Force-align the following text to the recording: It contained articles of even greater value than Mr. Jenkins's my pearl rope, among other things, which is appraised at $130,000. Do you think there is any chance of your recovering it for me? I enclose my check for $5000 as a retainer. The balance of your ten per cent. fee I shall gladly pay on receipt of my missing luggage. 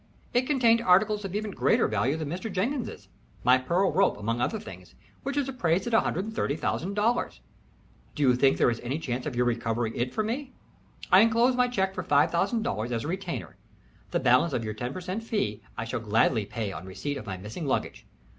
It 0.33 0.47
contained 0.47 0.81
articles 0.81 1.23
of 1.25 1.35
even 1.35 1.51
greater 1.51 1.87
value 1.87 2.17
than 2.17 2.27
Mr. 2.27 2.51
Jenkins's 2.51 3.07
my 3.43 3.59
pearl 3.59 3.91
rope, 3.93 4.17
among 4.17 4.41
other 4.41 4.59
things, 4.59 4.95
which 5.21 5.37
is 5.37 5.47
appraised 5.47 5.85
at 5.85 5.93
$130,000. 5.93 7.39
Do 8.15 8.23
you 8.23 8.35
think 8.35 8.57
there 8.57 8.71
is 8.71 8.79
any 8.79 8.97
chance 8.97 9.27
of 9.27 9.35
your 9.35 9.45
recovering 9.45 9.93
it 9.93 10.11
for 10.11 10.23
me? 10.23 10.53
I 11.11 11.19
enclose 11.19 11.55
my 11.55 11.67
check 11.67 11.93
for 11.93 12.01
$5000 12.03 12.89
as 12.91 13.03
a 13.03 13.07
retainer. 13.07 13.57
The 14.09 14.19
balance 14.19 14.53
of 14.53 14.63
your 14.65 14.73
ten 14.73 14.91
per 14.91 15.01
cent. 15.01 15.21
fee 15.23 15.61
I 15.77 15.85
shall 15.85 15.99
gladly 15.99 16.47
pay 16.47 16.71
on 16.71 16.87
receipt 16.87 17.17
of 17.17 17.27
my 17.27 17.37
missing 17.37 17.67
luggage. 17.67 18.07